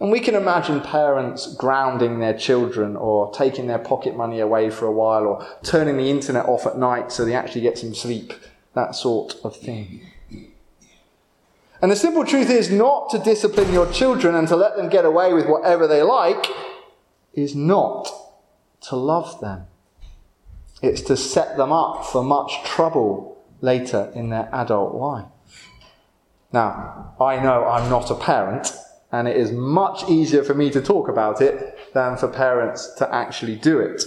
And 0.00 0.10
we 0.10 0.20
can 0.20 0.34
imagine 0.34 0.80
parents 0.80 1.54
grounding 1.54 2.18
their 2.18 2.32
children 2.32 2.96
or 2.96 3.30
taking 3.34 3.66
their 3.66 3.78
pocket 3.78 4.16
money 4.16 4.40
away 4.40 4.70
for 4.70 4.86
a 4.86 4.90
while 4.90 5.26
or 5.26 5.46
turning 5.62 5.98
the 5.98 6.08
internet 6.08 6.46
off 6.46 6.64
at 6.64 6.78
night 6.78 7.12
so 7.12 7.26
they 7.26 7.34
actually 7.34 7.60
get 7.60 7.76
some 7.76 7.94
sleep, 7.94 8.32
that 8.72 8.94
sort 8.94 9.36
of 9.44 9.54
thing. 9.54 10.00
And 11.82 11.92
the 11.92 11.96
simple 11.96 12.24
truth 12.24 12.48
is 12.48 12.70
not 12.70 13.10
to 13.10 13.18
discipline 13.18 13.70
your 13.70 13.92
children 13.92 14.34
and 14.34 14.48
to 14.48 14.56
let 14.56 14.78
them 14.78 14.88
get 14.88 15.04
away 15.04 15.34
with 15.34 15.44
whatever 15.44 15.86
they 15.86 16.00
like 16.00 16.46
is 17.34 17.54
not 17.54 18.21
to 18.88 18.96
love 18.96 19.40
them. 19.40 19.66
It's 20.82 21.02
to 21.02 21.16
set 21.16 21.56
them 21.56 21.72
up 21.72 22.04
for 22.04 22.22
much 22.22 22.64
trouble 22.64 23.42
later 23.60 24.10
in 24.14 24.30
their 24.30 24.48
adult 24.52 24.94
life. 24.94 25.26
Now, 26.52 27.14
I 27.20 27.36
know 27.42 27.64
I'm 27.64 27.88
not 27.88 28.10
a 28.10 28.14
parent, 28.14 28.72
and 29.10 29.28
it 29.28 29.36
is 29.36 29.52
much 29.52 30.08
easier 30.08 30.42
for 30.42 30.54
me 30.54 30.70
to 30.70 30.82
talk 30.82 31.08
about 31.08 31.40
it 31.40 31.78
than 31.94 32.16
for 32.16 32.28
parents 32.28 32.92
to 32.98 33.14
actually 33.14 33.56
do 33.56 33.78
it. 33.78 34.02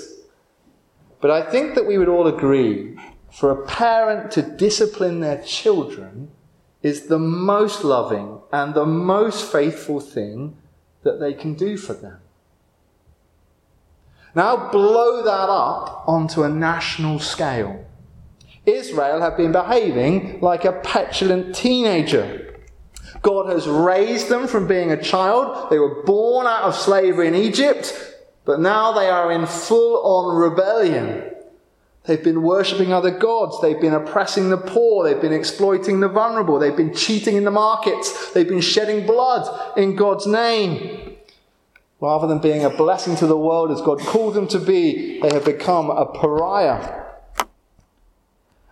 But 1.21 1.31
I 1.31 1.49
think 1.49 1.75
that 1.75 1.87
we 1.87 1.97
would 1.97 2.09
all 2.09 2.27
agree 2.27 2.97
for 3.31 3.51
a 3.51 3.65
parent 3.65 4.31
to 4.31 4.41
discipline 4.41 5.19
their 5.19 5.41
children 5.43 6.31
is 6.81 7.07
the 7.07 7.19
most 7.19 7.83
loving 7.83 8.39
and 8.51 8.73
the 8.73 8.85
most 8.85 9.51
faithful 9.51 9.99
thing 9.99 10.57
that 11.03 11.19
they 11.19 11.33
can 11.33 11.53
do 11.55 11.77
for 11.77 11.93
them. 11.93 12.19
Now 14.35 14.69
blow 14.69 15.23
that 15.23 15.49
up 15.49 16.03
onto 16.07 16.43
a 16.43 16.49
national 16.49 17.19
scale. 17.19 17.85
Israel 18.65 19.21
have 19.21 19.37
been 19.37 19.51
behaving 19.51 20.41
like 20.41 20.65
a 20.65 20.73
petulant 20.73 21.55
teenager. 21.55 22.55
God 23.21 23.49
has 23.49 23.67
raised 23.67 24.29
them 24.29 24.47
from 24.47 24.67
being 24.67 24.91
a 24.91 25.01
child. 25.01 25.69
They 25.69 25.79
were 25.79 26.03
born 26.03 26.47
out 26.47 26.63
of 26.63 26.75
slavery 26.75 27.27
in 27.27 27.35
Egypt, 27.35 27.93
but 28.43 28.59
now 28.59 28.91
they 28.91 29.09
are 29.09 29.31
in 29.31 29.45
full 29.45 30.03
on 30.03 30.35
rebellion. 30.35 31.31
They've 32.03 32.23
been 32.23 32.43
worshipping 32.43 32.93
other 32.93 33.09
gods. 33.09 33.59
They've 33.61 33.79
been 33.81 33.93
oppressing 33.93 34.49
the 34.49 34.57
poor. 34.57 35.03
They've 35.05 35.21
been 35.21 35.33
exploiting 35.33 36.01
the 36.01 36.07
vulnerable. 36.07 36.59
They've 36.59 36.75
been 36.75 36.93
cheating 36.93 37.35
in 37.35 37.45
the 37.45 37.51
markets. 37.51 38.31
They've 38.31 38.47
been 38.47 38.61
shedding 38.61 39.07
blood 39.07 39.77
in 39.77 39.95
God's 39.95 40.27
name. 40.27 40.94
Rather 42.01 42.27
than 42.27 42.39
being 42.39 42.65
a 42.65 42.69
blessing 42.69 43.15
to 43.17 43.27
the 43.27 43.37
world 43.37 43.71
as 43.71 43.81
God 43.81 43.99
called 43.99 44.33
them 44.33 44.47
to 44.49 44.59
be, 44.59 45.19
they 45.21 45.33
have 45.33 45.45
become 45.45 45.89
a 45.89 46.05
pariah. 46.05 47.03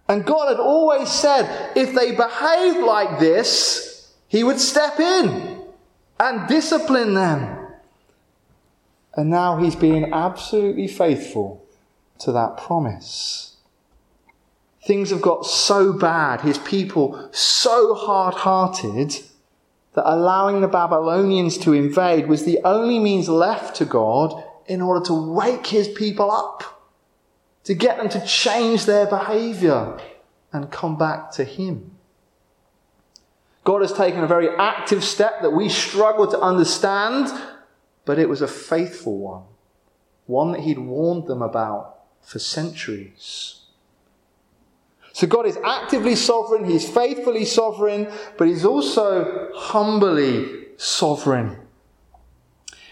And 0.07 0.25
God 0.25 0.49
had 0.49 0.59
always 0.59 1.09
said 1.09 1.71
if 1.75 1.95
they 1.95 2.11
behaved 2.11 2.79
like 2.79 3.19
this, 3.19 4.13
He 4.27 4.43
would 4.43 4.59
step 4.59 4.99
in 4.99 5.61
and 6.19 6.47
discipline 6.47 7.13
them. 7.13 7.67
And 9.15 9.29
now 9.29 9.57
He's 9.57 9.75
being 9.75 10.11
absolutely 10.11 10.87
faithful 10.87 11.65
to 12.19 12.31
that 12.33 12.57
promise. 12.57 13.55
Things 14.85 15.11
have 15.11 15.21
got 15.21 15.45
so 15.45 15.93
bad, 15.93 16.41
His 16.41 16.57
people 16.57 17.29
so 17.31 17.93
hard 17.93 18.33
hearted, 18.33 19.15
that 19.93 20.11
allowing 20.11 20.61
the 20.61 20.67
Babylonians 20.67 21.57
to 21.59 21.73
invade 21.73 22.27
was 22.27 22.43
the 22.43 22.59
only 22.63 22.99
means 22.99 23.29
left 23.29 23.75
to 23.77 23.85
God 23.85 24.43
in 24.65 24.81
order 24.81 25.05
to 25.05 25.13
wake 25.13 25.67
his 25.67 25.87
people 25.87 26.31
up, 26.31 26.89
to 27.63 27.73
get 27.73 27.97
them 27.97 28.09
to 28.09 28.25
change 28.25 28.85
their 28.85 29.05
behavior 29.05 29.97
and 30.51 30.71
come 30.71 30.97
back 30.97 31.31
to 31.31 31.43
him. 31.43 31.91
God 33.63 33.81
has 33.81 33.93
taken 33.93 34.23
a 34.23 34.27
very 34.27 34.49
active 34.49 35.03
step 35.03 35.41
that 35.41 35.51
we 35.51 35.69
struggle 35.69 36.27
to 36.27 36.39
understand, 36.39 37.27
but 38.05 38.19
it 38.19 38.27
was 38.27 38.41
a 38.41 38.47
faithful 38.47 39.17
one, 39.17 39.43
one 40.25 40.51
that 40.51 40.61
he'd 40.61 40.79
warned 40.79 41.27
them 41.27 41.41
about 41.41 41.99
for 42.21 42.39
centuries. 42.39 43.62
So 45.13 45.27
God 45.27 45.45
is 45.45 45.57
actively 45.63 46.15
sovereign, 46.15 46.65
He's 46.65 46.89
faithfully 46.89 47.45
sovereign, 47.45 48.11
but 48.37 48.47
He's 48.47 48.65
also 48.65 49.51
humbly 49.55 50.65
sovereign. 50.77 51.57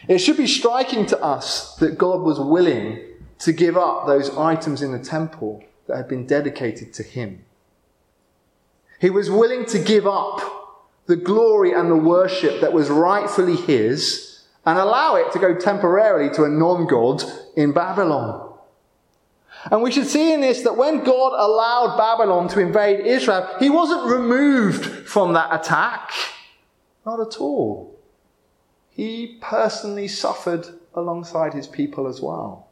It 0.07 0.19
should 0.19 0.37
be 0.37 0.47
striking 0.47 1.07
to 1.07 1.21
us 1.21 1.75
that 1.77 1.97
God 1.97 2.21
was 2.21 2.39
willing 2.39 2.99
to 3.39 3.51
give 3.51 3.75
up 3.75 4.05
those 4.05 4.35
items 4.37 4.83
in 4.83 4.91
the 4.91 4.99
temple 4.99 5.63
that 5.87 5.97
had 5.97 6.07
been 6.07 6.27
dedicated 6.27 6.93
to 6.93 7.03
Him. 7.03 7.43
He 8.99 9.09
was 9.09 9.31
willing 9.31 9.65
to 9.65 9.79
give 9.79 10.05
up 10.05 10.39
the 11.07 11.15
glory 11.15 11.73
and 11.73 11.89
the 11.89 11.95
worship 11.95 12.61
that 12.61 12.71
was 12.71 12.89
rightfully 12.89 13.55
His 13.55 14.43
and 14.63 14.77
allow 14.77 15.15
it 15.15 15.31
to 15.31 15.39
go 15.39 15.55
temporarily 15.55 16.31
to 16.35 16.43
a 16.43 16.49
non 16.49 16.85
God 16.85 17.23
in 17.55 17.71
Babylon. 17.71 18.50
And 19.69 19.83
we 19.83 19.91
should 19.91 20.07
see 20.07 20.33
in 20.33 20.41
this 20.41 20.63
that 20.63 20.77
when 20.77 21.03
God 21.03 21.33
allowed 21.33 21.97
Babylon 21.97 22.47
to 22.49 22.59
invade 22.59 23.05
Israel, 23.05 23.47
he 23.59 23.69
wasn't 23.69 24.09
removed 24.09 25.07
from 25.07 25.33
that 25.33 25.53
attack. 25.53 26.11
Not 27.05 27.19
at 27.19 27.37
all. 27.39 27.99
He 28.89 29.37
personally 29.41 30.07
suffered 30.07 30.67
alongside 30.93 31.53
his 31.53 31.67
people 31.67 32.07
as 32.07 32.21
well. 32.21 32.67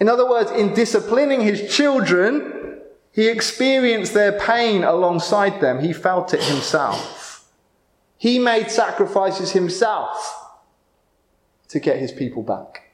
In 0.00 0.08
other 0.08 0.28
words, 0.28 0.50
in 0.52 0.74
disciplining 0.74 1.40
his 1.40 1.74
children, 1.74 2.80
he 3.12 3.28
experienced 3.28 4.14
their 4.14 4.38
pain 4.38 4.84
alongside 4.84 5.60
them. 5.60 5.80
He 5.80 5.92
felt 5.92 6.32
it 6.34 6.42
himself. 6.42 7.48
He 8.16 8.38
made 8.38 8.70
sacrifices 8.70 9.52
himself 9.52 10.34
to 11.68 11.80
get 11.80 11.98
his 11.98 12.12
people 12.12 12.42
back. 12.42 12.87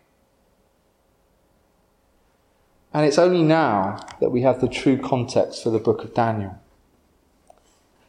And 2.94 3.04
it's 3.04 3.18
only 3.18 3.42
now 3.42 3.98
that 4.20 4.30
we 4.30 4.42
have 4.42 4.60
the 4.60 4.68
true 4.68 4.96
context 4.96 5.64
for 5.64 5.70
the 5.70 5.80
book 5.80 6.04
of 6.04 6.14
Daniel. 6.14 6.60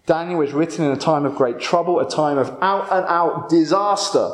Daniel 0.06 0.42
is 0.42 0.54
written 0.54 0.86
in 0.86 0.92
a 0.92 0.98
time 0.98 1.25
of 1.25 1.36
great 1.36 1.60
trouble, 1.60 2.00
a 2.00 2.08
time 2.08 2.38
of 2.38 2.56
out 2.62 2.92
and 2.92 3.04
out 3.08 3.50
disaster. 3.50 4.30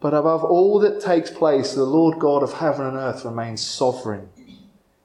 But 0.00 0.14
above 0.14 0.42
all 0.42 0.80
that 0.80 1.00
takes 1.00 1.30
place, 1.30 1.74
the 1.74 1.84
Lord 1.84 2.18
God 2.18 2.42
of 2.42 2.54
heaven 2.54 2.84
and 2.84 2.96
earth 2.96 3.24
remains 3.24 3.64
sovereign. 3.64 4.28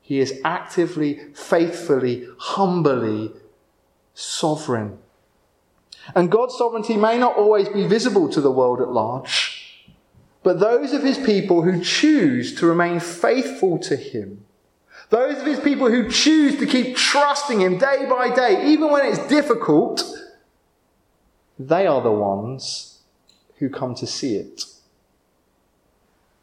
He 0.01 0.20
is 0.20 0.39
actively, 0.44 1.20
faithfully, 1.36 2.27
humbly 2.39 3.32
sovereign. 4.15 4.98
And 6.15 6.32
God's 6.32 6.58
sovereignty 6.58 6.98
may 6.98 7.20
not 7.20 7.36
always 7.36 7.70
be 7.70 7.86
visible 7.88 8.29
to 8.29 8.41
the 8.41 8.51
world 8.51 8.82
at 8.82 8.89
large. 8.89 9.54
But 10.45 10.59
those 10.59 10.93
of 10.93 11.01
his 11.01 11.17
people 11.17 11.63
who 11.63 11.83
choose 11.83 12.53
to 12.59 12.67
remain 12.67 12.99
faithful 12.99 13.79
to 13.79 13.95
him, 13.95 14.45
those 15.09 15.39
of 15.39 15.47
his 15.47 15.59
people 15.59 15.89
who 15.89 16.07
choose 16.07 16.59
to 16.59 16.67
keep 16.67 16.95
trusting 16.95 17.61
him 17.61 17.79
day 17.79 18.05
by 18.07 18.29
day, 18.29 18.67
even 18.67 18.91
when 18.91 19.07
it's 19.07 19.27
difficult, 19.27 20.03
they 21.57 21.87
are 21.87 21.99
the 21.99 22.11
ones 22.11 22.99
who 23.57 23.69
come 23.69 23.95
to 23.95 24.05
see 24.05 24.35
it. 24.35 24.65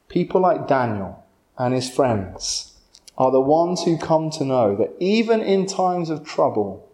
People 0.09 0.41
like 0.41 0.67
Daniel 0.67 1.25
and 1.57 1.73
his 1.73 1.89
friends 1.89 2.75
are 3.17 3.31
the 3.31 3.41
ones 3.41 3.85
who 3.85 3.97
come 3.97 4.31
to 4.31 4.45
know 4.45 4.75
that 4.75 4.97
even 4.99 5.41
in 5.41 5.65
times 5.65 6.11
of 6.11 6.25
trouble, 6.25 6.89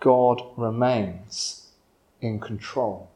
God 0.00 0.42
remains 0.56 1.68
in 2.20 2.40
control. 2.40 3.11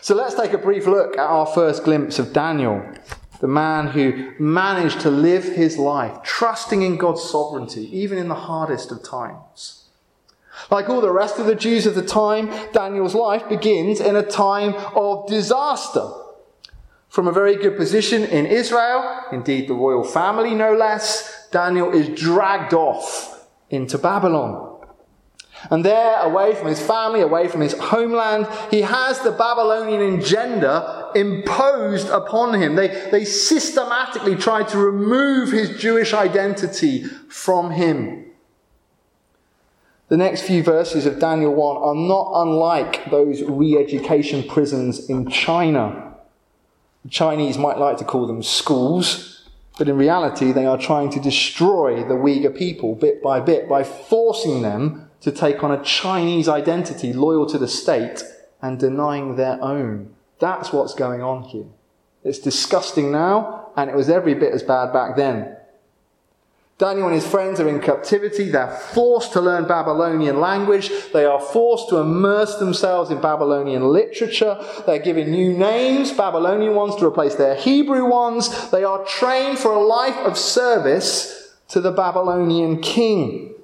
So 0.00 0.14
let's 0.14 0.34
take 0.34 0.52
a 0.52 0.58
brief 0.58 0.86
look 0.86 1.14
at 1.14 1.26
our 1.26 1.46
first 1.46 1.84
glimpse 1.84 2.18
of 2.18 2.32
Daniel, 2.32 2.82
the 3.40 3.48
man 3.48 3.88
who 3.88 4.32
managed 4.38 5.00
to 5.00 5.10
live 5.10 5.44
his 5.44 5.78
life 5.78 6.22
trusting 6.22 6.82
in 6.82 6.96
God's 6.96 7.22
sovereignty, 7.22 7.88
even 7.96 8.18
in 8.18 8.28
the 8.28 8.34
hardest 8.34 8.90
of 8.90 9.02
times. 9.02 9.84
Like 10.70 10.88
all 10.88 11.00
the 11.00 11.12
rest 11.12 11.38
of 11.38 11.46
the 11.46 11.54
Jews 11.54 11.86
of 11.86 11.94
the 11.94 12.02
time, 12.04 12.50
Daniel's 12.72 13.14
life 13.14 13.48
begins 13.48 14.00
in 14.00 14.16
a 14.16 14.22
time 14.22 14.74
of 14.94 15.26
disaster. 15.28 16.10
From 17.08 17.28
a 17.28 17.32
very 17.32 17.56
good 17.56 17.76
position 17.76 18.24
in 18.24 18.46
Israel, 18.46 19.22
indeed 19.32 19.68
the 19.68 19.74
royal 19.74 20.04
family 20.04 20.54
no 20.54 20.74
less, 20.74 21.48
Daniel 21.50 21.92
is 21.92 22.08
dragged 22.08 22.74
off 22.74 23.46
into 23.70 23.98
Babylon. 23.98 24.75
And 25.70 25.84
there, 25.84 26.20
away 26.20 26.54
from 26.54 26.68
his 26.68 26.80
family, 26.80 27.20
away 27.20 27.48
from 27.48 27.60
his 27.60 27.72
homeland, 27.72 28.46
he 28.70 28.82
has 28.82 29.20
the 29.20 29.32
Babylonian 29.32 30.18
agenda 30.18 31.10
imposed 31.14 32.08
upon 32.08 32.60
him. 32.60 32.76
They, 32.76 33.08
they 33.10 33.24
systematically 33.24 34.36
try 34.36 34.62
to 34.64 34.78
remove 34.78 35.50
his 35.50 35.78
Jewish 35.80 36.12
identity 36.12 37.04
from 37.04 37.70
him. 37.70 38.26
The 40.08 40.16
next 40.16 40.42
few 40.42 40.62
verses 40.62 41.04
of 41.04 41.18
Daniel 41.18 41.52
1 41.52 41.76
are 41.78 41.94
not 41.94 42.30
unlike 42.42 43.10
those 43.10 43.42
re 43.42 43.76
education 43.76 44.44
prisons 44.44 45.10
in 45.10 45.28
China. 45.28 46.14
The 47.02 47.10
Chinese 47.10 47.58
might 47.58 47.78
like 47.78 47.96
to 47.96 48.04
call 48.04 48.28
them 48.28 48.42
schools, 48.42 49.48
but 49.78 49.88
in 49.88 49.96
reality, 49.96 50.52
they 50.52 50.64
are 50.64 50.78
trying 50.78 51.10
to 51.10 51.20
destroy 51.20 52.04
the 52.04 52.14
Uyghur 52.14 52.56
people 52.56 52.94
bit 52.94 53.20
by 53.20 53.40
bit 53.40 53.68
by 53.68 53.82
forcing 53.82 54.62
them 54.62 55.05
to 55.26 55.32
take 55.32 55.64
on 55.64 55.72
a 55.72 55.82
Chinese 55.82 56.48
identity 56.48 57.12
loyal 57.12 57.46
to 57.46 57.58
the 57.58 57.66
state 57.66 58.22
and 58.62 58.78
denying 58.78 59.34
their 59.34 59.60
own. 59.60 60.14
That's 60.38 60.72
what's 60.72 60.94
going 60.94 61.20
on 61.20 61.42
here. 61.42 61.66
It's 62.22 62.38
disgusting 62.38 63.10
now, 63.10 63.70
and 63.76 63.90
it 63.90 63.96
was 63.96 64.08
every 64.08 64.34
bit 64.34 64.52
as 64.52 64.62
bad 64.62 64.92
back 64.92 65.16
then. 65.16 65.56
Daniel 66.78 67.08
and 67.08 67.14
his 67.16 67.26
friends 67.26 67.58
are 67.58 67.68
in 67.68 67.80
captivity. 67.80 68.50
They're 68.50 68.70
forced 68.70 69.32
to 69.32 69.40
learn 69.40 69.66
Babylonian 69.66 70.38
language. 70.40 70.92
They 71.12 71.24
are 71.24 71.40
forced 71.40 71.88
to 71.88 71.96
immerse 71.96 72.54
themselves 72.58 73.10
in 73.10 73.20
Babylonian 73.20 73.82
literature. 73.82 74.64
They're 74.86 75.00
given 75.00 75.32
new 75.32 75.58
names, 75.58 76.12
Babylonian 76.12 76.76
ones, 76.76 76.94
to 76.96 77.04
replace 77.04 77.34
their 77.34 77.56
Hebrew 77.56 78.08
ones. 78.08 78.70
They 78.70 78.84
are 78.84 79.04
trained 79.06 79.58
for 79.58 79.72
a 79.72 79.84
life 79.84 80.18
of 80.18 80.38
service 80.38 81.56
to 81.70 81.80
the 81.80 81.90
Babylonian 81.90 82.80
king. 82.80 83.55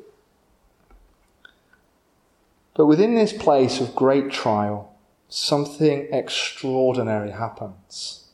But 2.74 2.87
within 2.87 3.14
this 3.14 3.32
place 3.32 3.80
of 3.80 3.94
great 3.94 4.30
trial, 4.30 4.94
something 5.28 6.08
extraordinary 6.11 7.30
happens. 7.30 8.28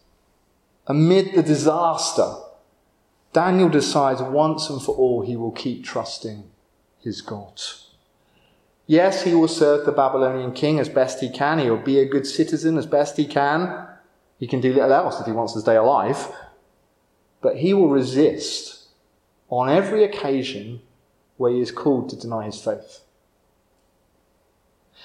Amid 0.86 1.34
the 1.34 1.42
disaster, 1.42 2.36
Daniel 3.32 3.68
decides 3.68 4.22
once 4.22 4.70
and 4.70 4.80
for 4.82 4.94
all 4.94 5.22
he 5.22 5.36
will 5.36 5.50
keep 5.50 5.84
trusting 5.84 6.44
his 7.00 7.20
God. 7.20 7.60
Yes, 8.86 9.24
he 9.24 9.34
will 9.34 9.48
serve 9.48 9.84
the 9.84 9.92
Babylonian 9.92 10.52
king 10.52 10.78
as 10.78 10.88
best 10.88 11.20
he 11.20 11.28
can. 11.28 11.58
He 11.58 11.68
will 11.68 11.76
be 11.76 11.98
a 11.98 12.08
good 12.08 12.26
citizen 12.26 12.78
as 12.78 12.86
best 12.86 13.18
he 13.18 13.26
can. 13.26 13.86
He 14.38 14.46
can 14.46 14.60
do 14.60 14.72
little 14.72 14.92
else 14.92 15.20
if 15.20 15.26
he 15.26 15.32
wants 15.32 15.52
to 15.52 15.60
stay 15.60 15.76
alive. 15.76 16.32
But 17.42 17.58
he 17.58 17.74
will 17.74 17.90
resist 17.90 18.86
on 19.50 19.68
every 19.68 20.04
occasion 20.04 20.80
where 21.36 21.52
he 21.52 21.60
is 21.60 21.70
called 21.70 22.08
to 22.10 22.16
deny 22.16 22.46
his 22.46 22.60
faith. 22.60 23.02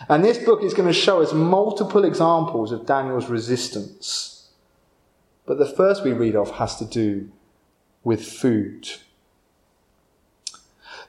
And 0.10 0.24
this 0.24 0.38
book 0.38 0.64
is 0.64 0.74
going 0.74 0.88
to 0.88 0.94
show 0.94 1.22
us 1.22 1.34
multiple 1.34 2.04
examples 2.04 2.72
of 2.72 2.86
Daniel's 2.86 3.30
resistance. 3.30 4.50
But 5.46 5.58
the 5.60 5.66
first 5.66 6.04
we 6.04 6.14
read 6.14 6.36
of 6.36 6.52
has 6.52 6.78
to 6.78 6.86
do 6.86 7.30
with 8.04 8.26
food. 8.26 8.90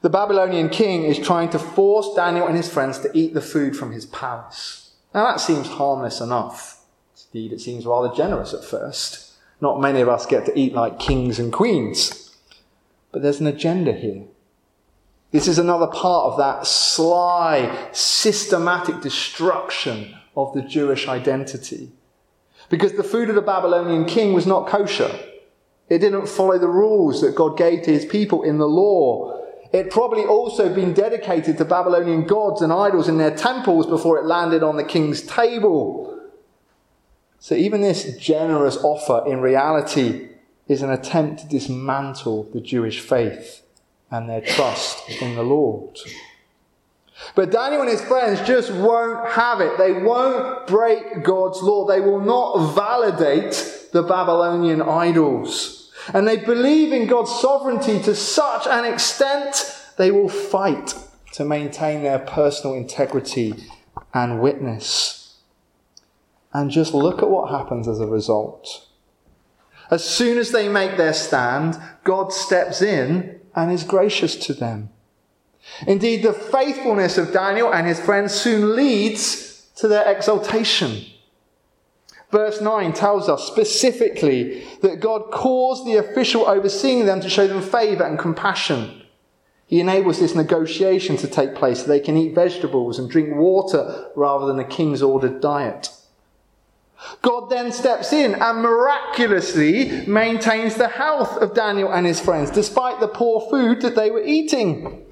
The 0.02 0.10
Babylonian 0.10 0.68
king 0.68 1.04
is 1.04 1.18
trying 1.18 1.48
to 1.50 1.58
force 1.58 2.14
Daniel 2.14 2.46
and 2.46 2.56
his 2.56 2.70
friends 2.70 2.98
to 3.00 3.10
eat 3.14 3.32
the 3.32 3.40
food 3.40 3.76
from 3.76 3.92
his 3.92 4.06
palace. 4.06 4.92
Now 5.14 5.24
that 5.24 5.40
seems 5.40 5.66
harmless 5.66 6.20
enough. 6.20 6.84
Indeed, 7.32 7.52
it 7.52 7.60
seems 7.60 7.86
rather 7.86 8.14
generous 8.14 8.52
at 8.52 8.64
first. 8.64 9.32
Not 9.60 9.80
many 9.80 10.00
of 10.00 10.08
us 10.08 10.26
get 10.26 10.44
to 10.46 10.58
eat 10.58 10.74
like 10.74 10.98
kings 10.98 11.38
and 11.38 11.52
queens. 11.52 12.36
But 13.12 13.22
there's 13.22 13.40
an 13.40 13.46
agenda 13.46 13.92
here. 13.92 14.24
This 15.34 15.48
is 15.48 15.58
another 15.58 15.88
part 15.88 16.26
of 16.30 16.38
that 16.38 16.64
sly, 16.64 17.88
systematic 17.90 19.00
destruction 19.00 20.14
of 20.36 20.54
the 20.54 20.62
Jewish 20.62 21.08
identity. 21.08 21.90
Because 22.70 22.92
the 22.92 23.02
food 23.02 23.28
of 23.30 23.34
the 23.34 23.42
Babylonian 23.42 24.04
king 24.04 24.32
was 24.32 24.46
not 24.46 24.68
kosher. 24.68 25.10
It 25.88 25.98
didn't 25.98 26.28
follow 26.28 26.56
the 26.56 26.68
rules 26.68 27.20
that 27.20 27.34
God 27.34 27.58
gave 27.58 27.82
to 27.82 27.90
his 27.90 28.04
people 28.04 28.44
in 28.44 28.58
the 28.58 28.68
law. 28.68 29.44
It 29.72 29.90
probably 29.90 30.22
also 30.22 30.72
been 30.72 30.92
dedicated 30.92 31.58
to 31.58 31.64
Babylonian 31.64 32.28
gods 32.28 32.62
and 32.62 32.72
idols 32.72 33.08
in 33.08 33.18
their 33.18 33.34
temples 33.34 33.88
before 33.88 34.20
it 34.20 34.26
landed 34.26 34.62
on 34.62 34.76
the 34.76 34.84
king's 34.84 35.20
table. 35.20 36.16
So 37.40 37.56
even 37.56 37.80
this 37.80 38.16
generous 38.18 38.76
offer 38.76 39.28
in 39.28 39.40
reality 39.40 40.28
is 40.68 40.82
an 40.82 40.92
attempt 40.92 41.40
to 41.40 41.48
dismantle 41.48 42.44
the 42.52 42.60
Jewish 42.60 43.00
faith 43.00 43.63
and 44.10 44.28
their 44.28 44.40
trust 44.40 45.08
in 45.20 45.34
the 45.34 45.42
Lord. 45.42 45.98
But 47.34 47.50
Daniel 47.50 47.82
and 47.82 47.90
his 47.90 48.02
friends 48.02 48.40
just 48.46 48.72
won't 48.72 49.28
have 49.30 49.60
it. 49.60 49.78
They 49.78 49.92
won't 49.92 50.66
break 50.66 51.22
God's 51.22 51.62
law. 51.62 51.86
They 51.86 52.00
will 52.00 52.20
not 52.20 52.74
validate 52.74 53.88
the 53.92 54.02
Babylonian 54.02 54.82
idols. 54.82 55.92
And 56.12 56.28
they 56.28 56.36
believe 56.36 56.92
in 56.92 57.06
God's 57.06 57.34
sovereignty 57.40 58.00
to 58.02 58.14
such 58.14 58.66
an 58.66 58.84
extent 58.84 59.80
they 59.96 60.10
will 60.10 60.28
fight 60.28 60.94
to 61.32 61.44
maintain 61.44 62.02
their 62.02 62.18
personal 62.18 62.74
integrity 62.74 63.54
and 64.12 64.40
witness. 64.40 65.38
And 66.52 66.70
just 66.70 66.94
look 66.94 67.22
at 67.22 67.30
what 67.30 67.50
happens 67.50 67.88
as 67.88 68.00
a 68.00 68.06
result. 68.06 68.86
As 69.90 70.04
soon 70.04 70.38
as 70.38 70.50
they 70.50 70.68
make 70.68 70.96
their 70.96 71.12
stand, 71.12 71.80
God 72.04 72.32
steps 72.32 72.82
in 72.82 73.40
and 73.54 73.72
is 73.72 73.84
gracious 73.84 74.36
to 74.36 74.54
them. 74.54 74.90
Indeed, 75.86 76.22
the 76.22 76.32
faithfulness 76.32 77.18
of 77.18 77.32
Daniel 77.32 77.72
and 77.72 77.86
his 77.86 78.00
friends 78.00 78.34
soon 78.34 78.76
leads 78.76 79.66
to 79.76 79.88
their 79.88 80.10
exaltation. 80.10 81.04
Verse 82.30 82.60
9 82.60 82.92
tells 82.92 83.28
us 83.28 83.46
specifically 83.46 84.66
that 84.82 85.00
God 85.00 85.30
caused 85.30 85.86
the 85.86 85.96
official 85.96 86.46
overseeing 86.46 87.06
them 87.06 87.20
to 87.20 87.30
show 87.30 87.46
them 87.46 87.62
favor 87.62 88.04
and 88.04 88.18
compassion. 88.18 89.02
He 89.66 89.80
enables 89.80 90.20
this 90.20 90.34
negotiation 90.34 91.16
to 91.18 91.28
take 91.28 91.54
place 91.54 91.80
so 91.80 91.86
they 91.86 92.00
can 92.00 92.16
eat 92.16 92.34
vegetables 92.34 92.98
and 92.98 93.08
drink 93.08 93.34
water 93.34 94.10
rather 94.14 94.46
than 94.46 94.56
the 94.56 94.64
king's 94.64 95.02
ordered 95.02 95.40
diet. 95.40 95.90
God 97.22 97.50
then 97.50 97.72
steps 97.72 98.12
in 98.12 98.34
and 98.34 98.62
miraculously 98.62 100.06
maintains 100.06 100.76
the 100.76 100.88
health 100.88 101.36
of 101.38 101.54
Daniel 101.54 101.92
and 101.92 102.06
his 102.06 102.20
friends 102.20 102.50
despite 102.50 103.00
the 103.00 103.08
poor 103.08 103.48
food 103.50 103.82
that 103.82 103.96
they 103.96 104.10
were 104.10 104.22
eating. 104.24 105.04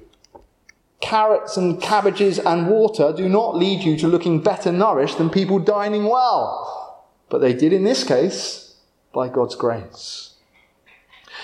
Carrots 1.01 1.57
and 1.57 1.81
cabbages 1.81 2.39
and 2.39 2.69
water 2.69 3.13
do 3.15 3.27
not 3.27 3.55
lead 3.55 3.83
you 3.83 3.97
to 3.97 4.07
looking 4.07 4.41
better 4.41 4.71
nourished 4.71 5.17
than 5.17 5.29
people 5.29 5.59
dining 5.59 6.05
well. 6.05 7.05
But 7.29 7.39
they 7.39 7.53
did 7.53 7.73
in 7.73 7.83
this 7.83 8.03
case 8.03 8.75
by 9.13 9.27
God's 9.27 9.55
grace. 9.55 10.31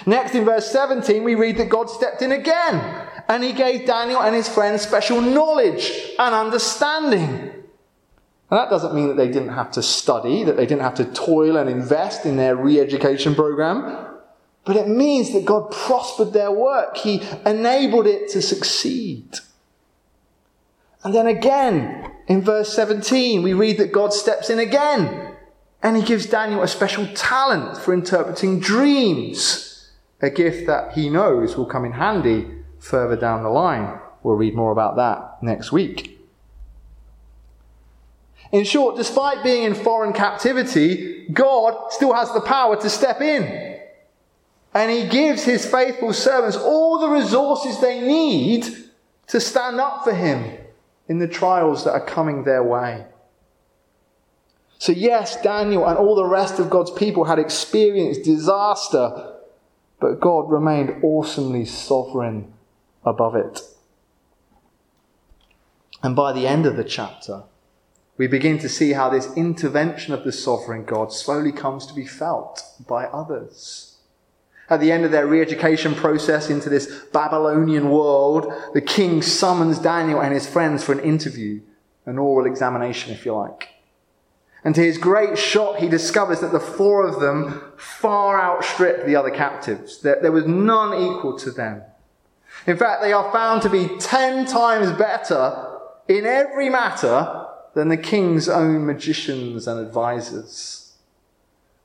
Next, 0.05 0.33
in 0.33 0.45
verse 0.45 0.71
17, 0.71 1.23
we 1.23 1.35
read 1.35 1.57
that 1.57 1.69
God 1.69 1.89
stepped 1.89 2.21
in 2.21 2.31
again 2.31 3.07
and 3.27 3.43
he 3.43 3.51
gave 3.53 3.85
Daniel 3.85 4.21
and 4.21 4.33
his 4.33 4.47
friends 4.47 4.81
special 4.81 5.21
knowledge 5.21 5.91
and 6.17 6.33
understanding. 6.33 7.58
And 8.49 8.59
that 8.59 8.69
doesn't 8.69 8.95
mean 8.95 9.07
that 9.09 9.17
they 9.17 9.27
didn't 9.27 9.49
have 9.49 9.71
to 9.71 9.83
study, 9.83 10.43
that 10.43 10.57
they 10.57 10.65
didn't 10.65 10.81
have 10.81 10.95
to 10.95 11.05
toil 11.05 11.57
and 11.57 11.69
invest 11.69 12.25
in 12.25 12.35
their 12.35 12.55
re 12.55 12.79
education 12.79 13.35
program, 13.35 14.07
but 14.65 14.75
it 14.75 14.87
means 14.87 15.33
that 15.33 15.45
God 15.45 15.71
prospered 15.71 16.33
their 16.33 16.51
work. 16.51 16.97
He 16.97 17.23
enabled 17.45 18.07
it 18.07 18.29
to 18.29 18.41
succeed. 18.41 19.37
And 21.03 21.13
then 21.13 21.27
again, 21.27 22.11
in 22.27 22.41
verse 22.41 22.73
17, 22.73 23.41
we 23.41 23.53
read 23.53 23.77
that 23.77 23.91
God 23.91 24.13
steps 24.13 24.49
in 24.49 24.59
again 24.59 25.35
and 25.81 25.95
he 25.95 26.03
gives 26.03 26.25
Daniel 26.25 26.61
a 26.61 26.67
special 26.67 27.07
talent 27.15 27.77
for 27.77 27.93
interpreting 27.93 28.59
dreams, 28.59 29.91
a 30.21 30.29
gift 30.29 30.67
that 30.67 30.93
he 30.93 31.09
knows 31.09 31.55
will 31.55 31.65
come 31.65 31.85
in 31.85 31.93
handy 31.93 32.47
further 32.79 33.15
down 33.15 33.43
the 33.43 33.49
line. 33.49 33.99
We'll 34.23 34.35
read 34.35 34.55
more 34.55 34.71
about 34.71 34.97
that 34.97 35.41
next 35.41 35.71
week. 35.71 36.18
In 38.51 38.63
short, 38.63 38.95
despite 38.95 39.43
being 39.43 39.63
in 39.63 39.75
foreign 39.75 40.13
captivity, 40.13 41.27
God 41.31 41.91
still 41.91 42.13
has 42.13 42.33
the 42.33 42.41
power 42.41 42.75
to 42.81 42.89
step 42.89 43.21
in. 43.21 43.79
And 44.73 44.91
he 44.91 45.07
gives 45.07 45.43
his 45.43 45.65
faithful 45.65 46.13
servants 46.13 46.57
all 46.57 46.99
the 46.99 47.09
resources 47.09 47.79
they 47.79 48.01
need 48.01 48.67
to 49.27 49.39
stand 49.39 49.79
up 49.79 50.03
for 50.03 50.13
him 50.13 50.57
in 51.07 51.19
the 51.19 51.27
trials 51.27 51.83
that 51.83 51.91
are 51.91 52.05
coming 52.05 52.43
their 52.43 52.63
way. 52.63 53.05
So, 54.77 54.93
yes, 54.93 55.41
Daniel 55.41 55.85
and 55.85 55.97
all 55.97 56.15
the 56.15 56.25
rest 56.25 56.57
of 56.57 56.69
God's 56.69 56.91
people 56.91 57.25
had 57.25 57.37
experienced 57.37 58.23
disaster, 58.23 59.35
but 59.99 60.19
God 60.19 60.49
remained 60.49 61.03
awesomely 61.03 61.65
sovereign 61.65 62.53
above 63.03 63.35
it. 63.35 63.59
And 66.01 66.15
by 66.15 66.31
the 66.31 66.47
end 66.47 66.65
of 66.65 66.77
the 66.77 66.83
chapter, 66.83 67.43
we 68.19 68.27
begin 68.27 68.59
to 68.59 68.67
see 68.67 68.91
how 68.91 69.09
this 69.09 69.33
intervention 69.37 70.13
of 70.13 70.25
the 70.25 70.31
sovereign 70.33 70.83
God 70.83 71.13
slowly 71.13 71.53
comes 71.53 71.85
to 71.85 71.93
be 71.93 72.05
felt 72.05 72.61
by 72.85 73.05
others. 73.05 73.95
At 74.69 74.81
the 74.81 74.91
end 74.91 75.05
of 75.05 75.11
their 75.11 75.25
re 75.25 75.41
education 75.41 75.95
process 75.95 76.49
into 76.49 76.69
this 76.69 77.05
Babylonian 77.13 77.89
world, 77.89 78.51
the 78.73 78.81
king 78.81 79.21
summons 79.21 79.79
Daniel 79.79 80.21
and 80.21 80.33
his 80.33 80.45
friends 80.45 80.83
for 80.83 80.91
an 80.91 80.99
interview, 80.99 81.61
an 82.05 82.19
oral 82.19 82.45
examination, 82.45 83.13
if 83.13 83.25
you 83.25 83.33
like. 83.33 83.69
And 84.65 84.75
to 84.75 84.81
his 84.81 84.97
great 84.97 85.37
shock, 85.37 85.77
he 85.77 85.87
discovers 85.87 86.41
that 86.41 86.51
the 86.51 86.59
four 86.59 87.07
of 87.07 87.21
them 87.21 87.63
far 87.77 88.39
outstrip 88.39 89.05
the 89.05 89.15
other 89.15 89.31
captives, 89.31 90.01
there 90.01 90.33
was 90.33 90.45
none 90.45 90.93
equal 90.93 91.39
to 91.39 91.51
them. 91.51 91.83
In 92.67 92.75
fact, 92.75 93.01
they 93.01 93.13
are 93.13 93.31
found 93.31 93.61
to 93.61 93.69
be 93.69 93.87
ten 93.97 94.45
times 94.45 94.91
better 94.91 95.77
in 96.09 96.25
every 96.25 96.67
matter 96.67 97.38
than 97.73 97.89
the 97.89 97.97
king's 97.97 98.49
own 98.49 98.85
magicians 98.85 99.67
and 99.67 99.79
advisers. 99.79 100.93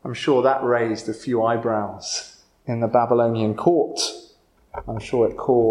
I'm 0.04 0.14
sure 0.14 0.42
that 0.42 0.62
raised 0.62 1.08
a 1.08 1.14
few 1.14 1.42
eyebrows 1.42 2.42
in 2.66 2.80
the 2.80 2.88
Babylonian 2.88 3.54
court. 3.54 4.00
I'm 4.88 4.98
sure 4.98 5.28
it 5.28 5.36
caused 5.36 5.64